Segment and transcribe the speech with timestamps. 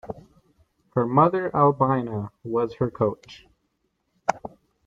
[0.95, 3.45] Her mother, Albina, was her coach.